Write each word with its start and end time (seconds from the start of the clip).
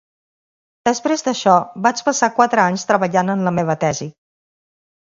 Després 0.89 1.25
d'això, 1.27 1.53
vaig 1.89 2.03
passar 2.09 2.31
quatre 2.41 2.65
anys 2.67 2.89
treballant 2.95 3.33
en 3.37 3.47
la 3.51 3.57
meva 3.63 3.81
tesi. 3.87 4.13